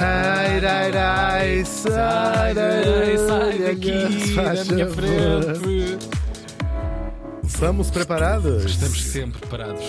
[0.00, 5.98] Ai, ai, ai, sai, Sai, sai daqui da minha frente.
[7.44, 8.64] Estamos preparados?
[8.64, 9.84] Estamos sempre parados.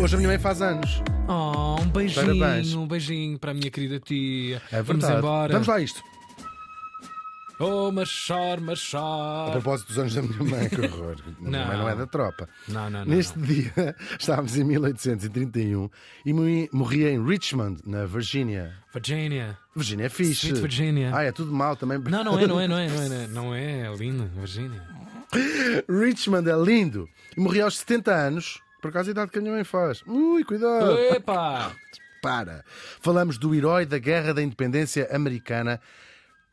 [0.00, 1.02] Hoje a minha mãe faz anos.
[1.28, 2.74] Oh, um beijinho, Parabéns.
[2.74, 4.62] um beijinho para a minha querida tia.
[4.72, 5.18] É Vamos verdade.
[5.18, 5.52] embora.
[5.52, 6.02] Vamos lá a isto.
[7.58, 9.50] Oh, machar, A machar.
[9.52, 11.16] propósito dos anos da minha mãe, que horror.
[11.18, 11.66] A minha Não.
[11.68, 12.48] mãe não é da tropa.
[12.68, 13.06] Não, não, não.
[13.16, 13.46] Neste não.
[13.46, 15.88] dia, estávamos em 1831
[16.26, 18.74] e morri- morria em Richmond, na Virgínia.
[18.92, 19.56] Virginia.
[19.74, 20.48] Virgínia é fixe.
[20.48, 21.10] Sweet Virginia.
[21.14, 21.98] Ah, é tudo mal também.
[21.98, 23.26] Não, não é, não é, não é, não é.
[23.28, 24.82] Não é, é lindo, Virginia.
[25.88, 27.08] Richmond é lindo.
[27.36, 30.02] E morria aos 70 anos, por causa da idade que a minha mãe faz.
[30.06, 30.98] Ui, cuidado.
[30.98, 31.72] Epa!
[32.22, 32.64] Para.
[33.00, 35.80] Falamos do herói da Guerra da Independência Americana,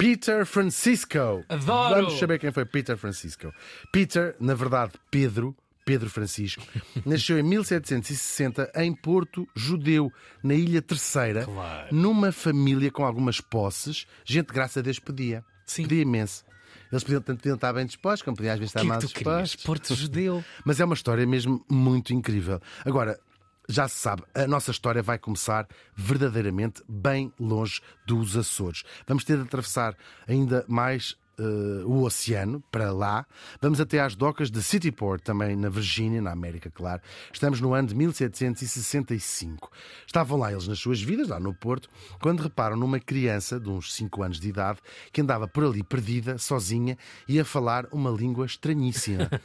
[0.03, 1.45] Peter Francisco.
[1.47, 1.95] Adoro!
[1.95, 3.53] Vamos saber quem foi Peter Francisco.
[3.89, 5.55] Peter, na verdade, Pedro.
[5.85, 6.61] Pedro Francisco
[7.05, 10.11] nasceu em 1760 em Porto Judeu,
[10.43, 11.87] na Ilha Terceira, Claro.
[11.95, 14.05] numa família com algumas posses.
[14.25, 15.43] Gente, graças a Deus, pedia.
[15.65, 15.83] Sim.
[15.83, 16.43] Pedia imenso.
[16.91, 18.99] Eles podiam, tanto podiam estar bem dispostos, como podiam às vezes estar que é mal
[18.99, 19.49] que tu querias?
[19.51, 19.63] dispostos.
[19.65, 20.43] Porto Judeu.
[20.65, 22.61] Mas é uma história mesmo muito incrível.
[22.85, 23.17] Agora,
[23.67, 28.83] já se sabe, a nossa história vai começar verdadeiramente bem longe dos Açores.
[29.07, 29.95] Vamos ter de atravessar
[30.27, 31.15] ainda mais.
[31.39, 33.25] Eh, o oceano para lá,
[33.61, 37.01] vamos até às docas de Cityport, também na Virgínia, na América, claro.
[37.31, 39.71] Estamos no ano de 1765.
[40.05, 41.89] Estavam lá eles nas suas vidas, lá no Porto,
[42.21, 44.79] quando reparam numa criança de uns 5 anos de idade
[45.11, 49.29] que andava por ali perdida, sozinha, e a falar uma língua estranhíssima.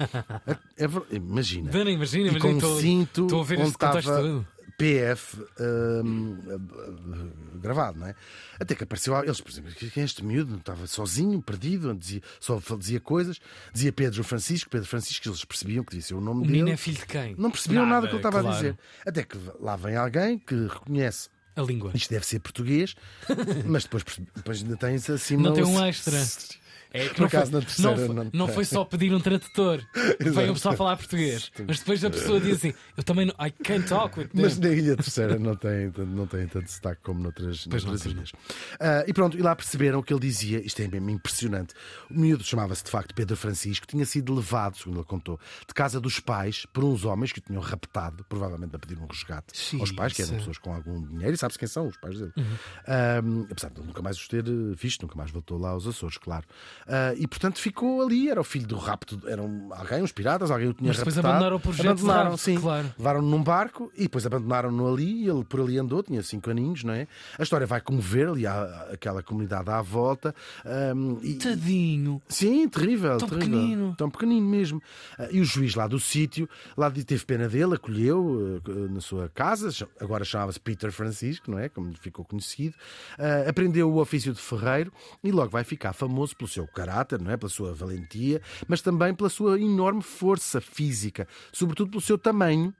[0.76, 1.70] É- é imagina.
[1.70, 2.40] Dana, imagina, E imagina.
[2.40, 4.46] com um estou- cinto Estou a ver onde estava.
[4.78, 5.36] PF
[6.04, 6.38] hum,
[7.60, 8.14] gravado, não é?
[8.60, 10.56] Até que apareceu, eles, por exemplo, quem é este miúdo?
[10.56, 13.40] Estava sozinho, perdido, dizia, só dizia coisas,
[13.74, 16.52] dizia Pedro Francisco, Pedro Francisco, eles percebiam que ser o nome O dele.
[16.52, 17.34] menino é filho de quem?
[17.36, 18.54] Não percebiam nada, que ele estava claro.
[18.56, 18.78] a dizer.
[19.04, 21.28] Até que lá vem alguém que reconhece.
[21.56, 21.90] A língua.
[21.92, 22.94] Isto deve ser português,
[23.66, 24.04] mas depois,
[24.36, 25.42] depois ainda tens acima.
[25.42, 26.16] Não tem o- um extra.
[26.92, 29.82] É que não, foi, terceira não, foi, não não foi só pedir um tradutor.
[30.18, 31.50] Veio a pessoa a falar português.
[31.66, 33.34] Mas depois a pessoa diz assim: Eu também não.
[33.34, 34.42] I can't talk with them.
[34.42, 38.10] Mas na Ilha Terceira não tem, tanto- não tem tanto destaque como noutras, Pois noutras
[38.10, 38.32] ilhas.
[38.80, 40.64] Ah, e pronto, e lá perceberam o que ele dizia.
[40.64, 41.74] Isto é mesmo impressionante.
[42.10, 46.00] O miúdo chamava-se de facto Pedro Francisco, tinha sido levado, segundo ele contou, de casa
[46.00, 49.92] dos pais por uns homens que o tinham raptado, provavelmente a pedir um resgate aos
[49.92, 50.38] pais, que eram Sim.
[50.38, 52.32] pessoas com algum dinheiro, e sabe-se quem são os pais dele.
[52.36, 52.44] Uhum.
[52.86, 53.18] Ah,
[53.50, 56.16] apesar de ele nunca mais os ter eh, visto, nunca mais voltou lá aos Açores,
[56.18, 56.46] claro.
[56.86, 60.68] Ah, e portanto ficou ali, era o filho do rapto, eram alguém, uns piratas, alguém
[60.68, 61.34] o tinha Mas depois raptado.
[61.34, 62.58] abandonaram por jeito de Abandonaram, sim.
[62.60, 62.94] claro.
[62.98, 66.84] Levaram-no num barco e depois abandonaram-no ali e ele por ali andou, tinha cinco aninhos,
[66.84, 67.06] não é?
[67.38, 70.34] A história vai comover ali aquela comunidade à volta.
[70.64, 72.22] ahm, e- Tadinho.
[72.28, 73.18] Sim, terrível.
[73.18, 73.50] Tão terrível.
[73.58, 73.94] pequenino.
[73.96, 74.82] Tão pequenino mesmo.
[75.18, 79.00] Ah, E o juiz lá do sítio, lá de- teve pena dele, acolheu eh, na
[79.00, 79.68] sua casa,
[80.00, 81.68] agora chamava-se Peter Francisco, não é?
[81.68, 82.74] Como ficou conhecido.
[83.48, 87.36] Aprendeu o ofício de ferreiro e logo vai ficar famoso pelo seu caráter, não é?
[87.36, 92.74] Pela sua valentia, mas também pela sua enorme força física, sobretudo pelo seu tamanho.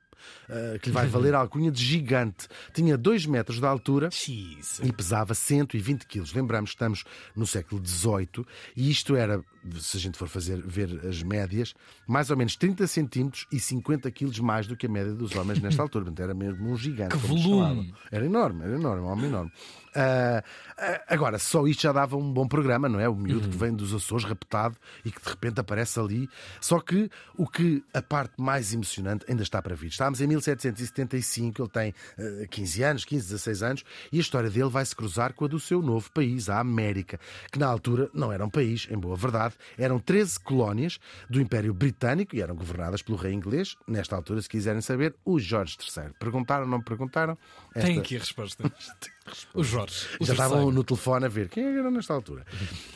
[0.49, 2.49] Ah, que lhe vai valer a alcunha de gigante.
[2.73, 4.81] Tinha 2 metros de altura Jeez.
[4.83, 6.33] e pesava 120 quilos.
[6.33, 8.47] Lembramos que estamos no século XVIII
[8.77, 9.43] e isto era,
[9.81, 11.75] se a gente for fazer ver as médias,
[12.07, 15.61] mais ou menos 30 centímetros e 50 quilos mais do que a média dos homens
[15.61, 16.07] nesta altura.
[16.07, 17.17] Portanto, era mesmo um gigante.
[17.17, 17.95] Que volume!
[18.11, 19.53] Era enorme, era enorme, um homem enorme.
[19.95, 20.45] Ah,
[20.77, 23.09] ah, agora, só isto já dava um bom programa, não é?
[23.09, 26.29] O miúdo que vem dos Açores raptado e que de repente aparece ali.
[26.61, 29.93] Só que o que a parte mais emocionante ainda está para vir.
[30.09, 34.69] Estávamos em 1775, ele tem ah, 15 anos, 15, 16 anos, e a história dele
[34.71, 37.21] vai se cruzar com a do seu novo país, a América,
[37.53, 40.99] que na altura não era um país, em boa verdade, eram 13 colónias
[41.29, 43.77] do Império Britânico e eram governadas pelo rei inglês.
[43.87, 46.13] Nesta altura, se quiserem saber, o Jorge III.
[46.19, 47.37] Perguntaram, não perguntaram?
[47.75, 48.65] Tem Esta- aqui a resposta.
[49.55, 50.07] O Jorge.
[50.21, 52.45] O já estavam no telefone a ver quem que era nesta altura.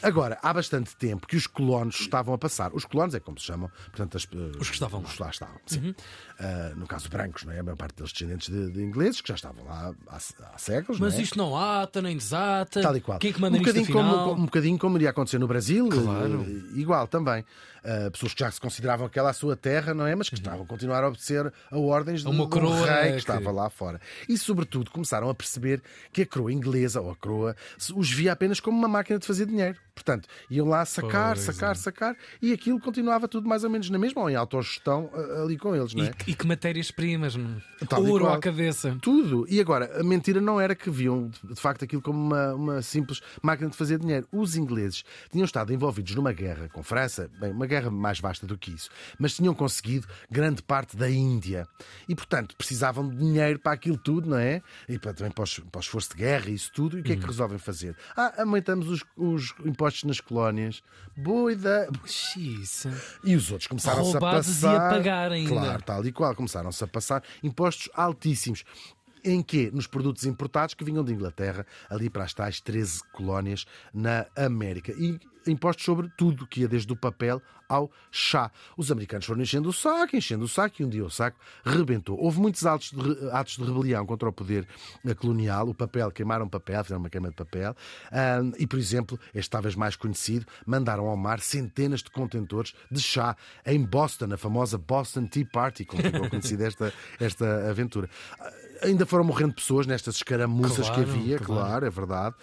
[0.03, 2.73] Agora, há bastante tempo que os colonos estavam a passar.
[2.75, 5.09] Os colonos é como se chamam, portanto, as, eh, Os que estavam lá.
[5.09, 5.95] Os lá estavam, sim.
[6.39, 7.61] Ah, no caso, brancos, não é?
[7.61, 11.01] A maior parte deles descendentes de, de ingleses que já estavam lá há, há séculos.
[11.01, 11.23] Mas não é?
[11.23, 12.81] isto não ata, nem desata.
[12.81, 13.19] Tal e qual.
[13.19, 16.45] Quem é que manda um bocadinho como, um bocadinho como iria acontecer no Brasil, Claro.
[16.49, 17.45] eh, igual também.
[17.85, 20.15] Ah, pessoas que já se consideravam aquela a sua terra, não é?
[20.15, 23.11] Mas que estavam a continuar a obedecer a ordens de Uma um coroa rei que
[23.13, 24.01] que- estava lá fora.
[24.29, 25.83] E, sobretudo, começaram a perceber
[26.13, 27.57] que a coroa inglesa ou a coroa
[27.97, 29.77] os via apenas como uma máquina de fazer dinheiro.
[29.95, 31.75] Portanto, iam lá sacar, Pois sacar, é.
[31.75, 35.11] sacar e aquilo continuava tudo mais ou menos na mesma, ou em autogestão
[35.43, 36.13] ali com eles, não é?
[36.27, 37.61] E, e que matérias-primas, hum,
[37.99, 38.97] ouro à cabeça.
[39.01, 39.47] Tudo.
[39.49, 43.21] E agora, a mentira não era que viam de facto aquilo como uma, uma simples
[43.43, 44.27] máquina de fazer dinheiro.
[44.33, 48.57] Os ingleses tinham estado envolvidos numa guerra com França, bem, uma guerra mais vasta do
[48.57, 51.69] que isso, mas tinham conseguido grande parte da Índia.
[52.09, 54.63] E, portanto, precisavam de dinheiro para aquilo tudo, não é?
[54.89, 56.97] E para, também para, o esforço de guerra e isso tudo.
[56.97, 57.97] E o que é que resolvem fazer?
[58.17, 60.83] Ah, aumentamos os, os impostos nas colónias.
[61.17, 61.89] Boa ideia.
[62.07, 62.91] Xiça.
[63.25, 64.91] E os outros começaram-se a Roubados e a passar.
[64.91, 65.51] pagar ainda.
[65.51, 66.35] Claro, tal e qual.
[66.35, 68.65] Começaram-se a passar impostos altíssimos.
[69.25, 69.71] Em quê?
[69.73, 73.65] Nos produtos importados que vinham de Inglaterra, ali para as tais 13 colónias
[73.95, 74.93] na América.
[74.93, 75.19] E
[75.51, 78.51] impostos sobre tudo, que ia desde o papel ao chá.
[78.77, 82.19] Os americanos foram enchendo o saco, enchendo o saco, e um dia o saco rebentou.
[82.21, 84.69] Houve muitos atos de, atos de rebelião contra o poder
[85.05, 85.69] eh, colonial.
[85.69, 87.75] O papel, queimaram papel, fizeram uma queima de papel.
[88.11, 93.01] Ah, e, por exemplo, este talvez mais conhecido, mandaram ao mar centenas de contentores de
[93.01, 98.09] chá em Boston, a famosa Boston Tea Party, como ficou conhecida esta, esta aventura.
[98.83, 101.63] Ainda foram morrendo pessoas nestas escaramuças que Claro, havia, claro.
[101.63, 102.37] claro, é verdade.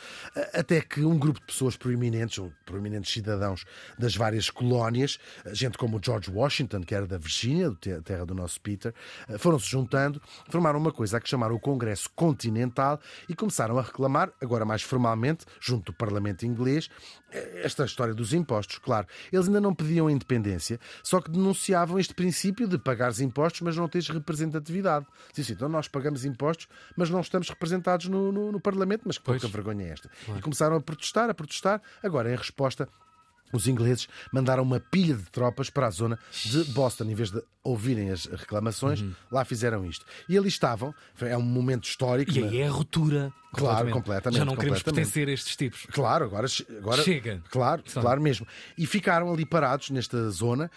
[0.54, 3.66] Até que um grupo de pessoas proeminentes, ou proeminentes cidadãos
[3.98, 5.18] das várias colónias,
[5.52, 7.72] gente como o George Washington, que era da Virgínia,
[8.04, 8.94] terra do nosso Peter,
[9.28, 13.82] eh, foram-se juntando, formaram uma coisa a que chamaram o Congresso Continental e começaram a
[13.82, 16.90] reclamar, agora mais formalmente, junto do Parlamento inglês,
[17.32, 18.78] eh, esta história dos impostos.
[18.78, 23.62] Claro, eles ainda não pediam a independência, só que denunciavam este princípio de pagares impostos,
[23.62, 25.06] mas não tens representatividade.
[25.34, 26.29] Diz assim, então nós pagamos impostos,
[26.96, 29.52] mas não estamos representados no, no- no Parlamento, mas que pouca Pois.
[29.52, 30.10] vergonha é esta?
[30.38, 31.82] E começaram a protestar, a protestar.
[32.04, 32.88] Agora, em resposta,
[33.52, 37.42] os ingleses mandaram uma pilha de tropas para a zona de Boston, em vez de
[37.64, 39.14] ouvirem as reclamações, Uhum.
[39.32, 40.06] lá fizeram isto.
[40.28, 42.32] E ali estavam, é um momento histórico.
[42.32, 43.34] E aí é a ruptura.
[43.54, 45.12] Claro, completamente, Já não queremos completamente.
[45.12, 45.88] pertencer a estes tipos.
[45.92, 46.46] Claro, agora,
[46.78, 47.42] agora Chega.
[47.50, 48.48] Claro, claro mesmo.
[48.78, 50.70] E ficaram ali parados nesta zona.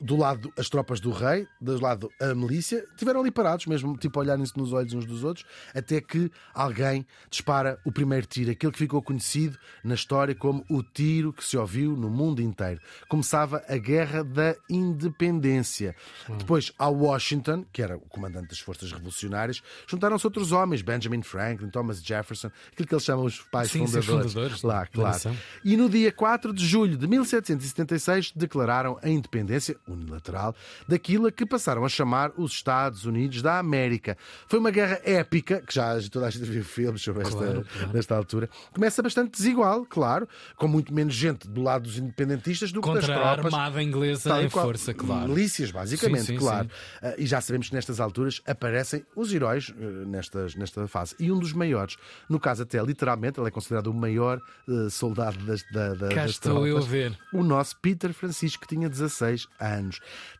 [0.00, 4.20] Do lado as tropas do rei, do lado a milícia, tiveram ali parados mesmo, tipo
[4.20, 8.78] olharem-se nos olhos uns dos outros, até que alguém dispara o primeiro tiro, aquele que
[8.78, 12.80] ficou conhecido na história como o tiro que se ouviu no mundo inteiro.
[13.08, 15.94] Começava a Guerra da Independência.
[16.38, 21.70] Depois, ao Washington, que era o comandante das forças revolucionárias, juntaram-se outros homens, Benjamin Franklin,
[21.70, 24.32] Thomas Jefferson, aquilo que eles chamam os pais Sim, sim, os fundadores.
[24.32, 25.36] fundadores Lá, claro.
[25.64, 30.54] E no dia 4 de julho de 1776 declararam a independência unilateral
[30.86, 34.16] daquilo a que passaram a chamar os Estados Unidos da América.
[34.46, 37.92] Foi uma guerra épica, que já toda a gente viu filmes sobre esta, Claro, claro.
[37.92, 38.48] nesta altura.
[38.72, 43.04] Começa bastante desigual, claro, com muito menos gente do lado dos independentistas do que das
[43.06, 43.54] Contra a tropas.
[43.54, 44.64] armada inglesa Tal em qual.
[44.66, 45.28] força, claro.
[45.28, 46.68] Milícias, basicamente, Sim, sim, claro.
[46.68, 46.98] sim.
[47.02, 51.14] Ah, e já sabemos que nestas alturas aparecem os heróis eh, nestas, nesta fase.
[51.18, 51.96] E um dos maiores,
[52.28, 56.22] no caso até literalmente, ele é considerado o maior eh, soldado das, da, da, Cá
[56.22, 56.68] das estou tropas.
[56.70, 57.18] eu a ver.
[57.32, 59.77] O nosso Peter Francisco, que tinha 16 anos.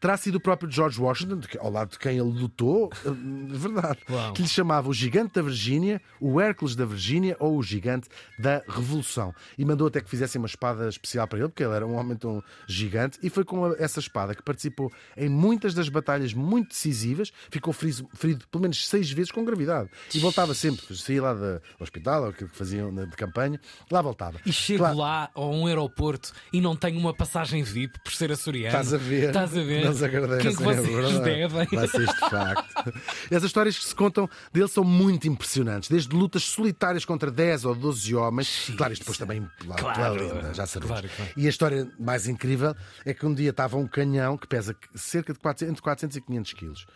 [0.00, 3.98] Terá sido o próprio George Washington, ao lado de quem ele lutou, eh, de verdade,
[4.10, 4.32] Uau.
[4.32, 8.08] que lhe chamava o gigante da Virgínia, o Hércules da Virgínia ou o gigante
[8.38, 9.34] da Revolução.
[9.56, 12.16] E mandou até que fizessem uma espada especial para ele, porque ele era um homem
[12.16, 17.32] tão gigante, e foi com essa espada que participou em muitas das batalhas muito decisivas,
[17.50, 19.90] ficou ferido, ferido pelo menos seis vezes com gravidade.
[20.14, 24.38] E voltava sempre, saía lá do hospital, ou aquilo que faziam de campanha, lá voltava.
[24.44, 28.30] E chego Claro, lá a um aeroporto e não tenho uma passagem VIP por ser
[28.32, 28.68] açoriano.
[28.68, 29.27] Estás a ver?
[29.28, 29.84] Estás a ver?
[29.84, 31.88] Eles agradecem, Quem é que é vocês devem?
[31.88, 32.92] Ser este facto.
[33.34, 35.88] As histórias que se contam dele são muito impressionantes.
[35.88, 38.70] Desde lutas solitárias contra 10 ou 12 homens.
[38.76, 39.96] Claro, isto depois também pela, Claro.
[40.18, 40.92] pela lenda, já sabemos.
[41.00, 41.32] Claro, claro.
[41.36, 45.32] E a história mais incrível é que um dia estava um canhão que pesa cerca
[45.32, 46.86] de 400, entre 400 e 500 quilos.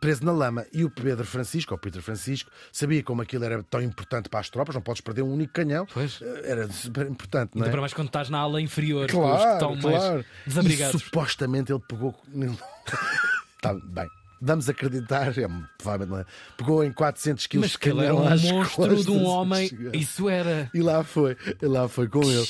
[0.00, 3.82] Preso na lama, e o Pedro Francisco, ou Peter Francisco, sabia como aquilo era tão
[3.82, 5.86] importante para as tropas, não podes perder um único canhão.
[5.92, 6.20] Pois.
[6.44, 7.72] Era super importante, não Ainda é?
[7.72, 10.14] para mais quando estás na ala inferior, os que Claro, estão claro.
[10.14, 11.00] mais desabrigados.
[11.00, 12.14] E supostamente ele pegou.
[13.60, 14.08] tá bem.
[14.42, 16.24] Vamos acreditar, é, provavelmente não é.
[16.56, 19.70] Pegou em 400 quilos Mas que ele era um monstro costas de um homem.
[19.92, 20.70] Isso era.
[20.72, 22.48] E lá foi, e lá foi com ele.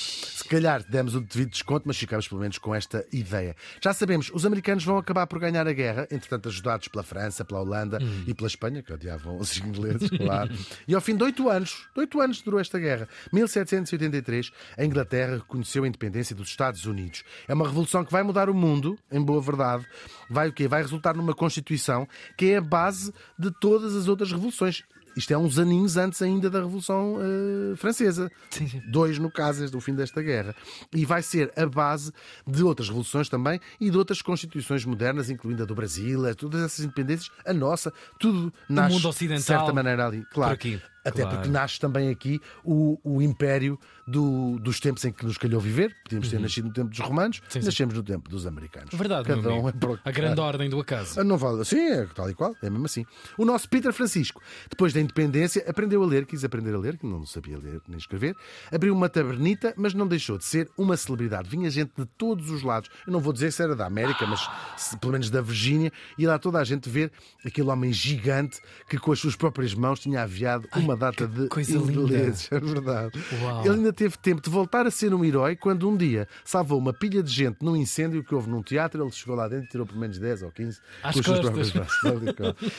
[0.50, 3.54] Calhar demos o devido desconto, mas ficamos pelo menos com esta ideia.
[3.80, 7.60] Já sabemos, os americanos vão acabar por ganhar a guerra, entretanto ajudados pela França, pela
[7.60, 8.24] Holanda Hum.
[8.26, 10.50] e pela Espanha, que odiavam os ingleses, claro.
[10.88, 15.36] e ao fim de oito anos, de oito anos durou esta guerra, 1783, a Inglaterra
[15.36, 17.22] reconheceu a independência dos Estados Unidos.
[17.46, 19.86] É uma revolução que vai mudar o mundo, em boa verdade.
[20.28, 20.66] Vai o quê?
[20.66, 24.82] Vai resultar numa Constituição que é a base de todas as outras revoluções.
[25.16, 28.30] Isto é uns aninhos antes ainda da Revolução eh, Francesa.
[28.50, 28.82] Sim, sim.
[28.86, 30.54] Dois, no caso, do fim desta guerra.
[30.94, 32.12] E vai ser a base
[32.46, 36.62] de outras revoluções também e de outras constituições modernas, incluindo a do Brasil, a todas
[36.62, 40.24] essas independências, a nossa, tudo nasce mundo ocidental, de certa maneira ali.
[40.32, 40.50] Claro.
[40.50, 40.80] por aqui.
[41.04, 41.36] Até Claro.
[41.38, 45.94] porque nasce também aqui o, o império do- dos tempos em que nos calhou viver.
[46.04, 47.44] Podíamos ter nascido no tempo dos romanos, Uhum.
[47.48, 47.66] Sim, sim.
[47.66, 48.90] nascemos no tempo dos americanos.
[48.92, 51.18] Verdade, Cada um é para o que A grande ordem do acaso.
[51.20, 51.64] Ah, Não vale.
[51.64, 53.04] Sim, é tal e qual, é mesmo assim.
[53.38, 57.06] O nosso Peter Francisco, depois da independência, aprendeu a ler, quis aprender a ler, que
[57.06, 58.34] não sabia ler nem escrever,
[58.70, 61.48] abriu uma tabernita, mas não deixou de ser uma celebridade.
[61.48, 62.90] Vinha gente de todos os lados.
[63.06, 64.40] Eu não vou dizer se era da América, mas
[64.76, 67.10] se- pelo menos da Virgínia, e lá toda a gente ver
[67.44, 71.78] aquele homem gigante que com as suas próprias mãos tinha aviado uma data de coisa
[71.78, 71.92] linda.
[71.92, 72.48] ingleses.
[72.52, 73.12] É verdade.
[73.42, 73.64] Uau.
[73.64, 76.92] Ele ainda teve tempo de voltar a ser um herói quando um dia salvou uma
[76.92, 79.02] pilha de gente num incêndio que houve num teatro.
[79.02, 81.72] Ele chegou lá dentro e tirou pelo menos 10 ou 15 Às com costas.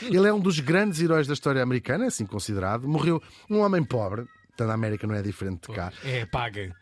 [0.02, 2.88] Ele é um dos grandes heróis da história americana, é assim considerado.
[2.88, 4.26] Morreu um homem pobre.
[4.48, 5.92] Portanto, na América não é diferente de cá.
[6.04, 6.76] É, paga.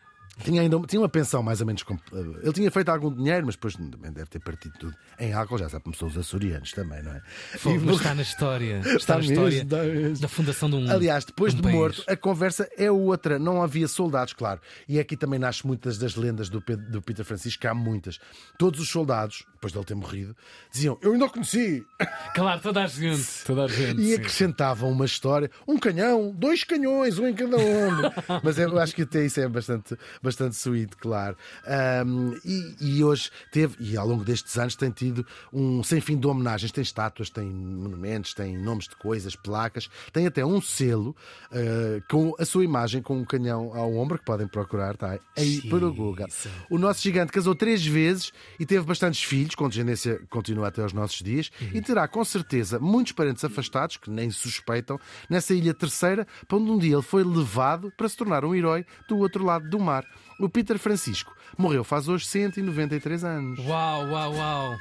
[0.44, 1.82] Tinha ainda tinha uma pensão mais ou menos.
[1.82, 5.58] comp- Ele tinha feito algum dinheiro, mas depois também deve ter partido tudo em álcool.
[5.58, 7.22] Já sabe como são os açorianos também, não é?
[7.66, 8.78] E mas está na história.
[8.80, 10.18] Está, Está na história mesmo, está mesmo.
[10.22, 10.90] da fundação de um.
[10.90, 11.76] Aliás, depois de um de país.
[11.76, 13.38] morto, a conversa é outra.
[13.38, 14.60] Não havia soldados, claro.
[14.88, 18.18] E aqui também nasce muitas das lendas do, Pe- do Peter Francisco, que há muitas.
[18.58, 20.36] Todos os soldados, depois dele ter morrido,
[20.72, 21.84] diziam: Eu ainda o conheci.
[22.34, 23.44] Claro, toda a gente.
[23.44, 24.00] Toda a gente.
[24.00, 24.14] E sim.
[24.14, 28.10] acrescentavam uma história: um canhão, dois canhões, um em cada ombro.
[28.42, 29.96] Mas eu acho que até isso é bastante,
[30.30, 31.36] bastante sweet, claro.
[31.66, 36.16] Ahm, e, e hoje teve, e ao longo destes anos, tem tido um sem fim
[36.18, 36.72] de homenagens.
[36.72, 41.14] Tem estátuas, tem monumentos, tem nomes de coisas, placas, tem até um selo
[41.50, 45.60] ah, com a sua imagem com um canhão ao ombro que podem procurar, está aí
[45.68, 46.26] para o Google.
[46.68, 50.92] O nosso gigante casou três vezes e teve bastantes filhos, com descendência continua até aos
[50.92, 56.26] nossos dias, e terá com certeza muitos parentes afastados, que nem suspeitam, nessa ilha terceira,
[56.46, 59.68] para onde um dia ele foi levado para se tornar um herói do outro lado
[59.68, 60.04] do mar.
[60.40, 63.58] O Peter Francisco morreu faz hoje 193 anos.
[63.60, 64.76] Uau, uau, uau.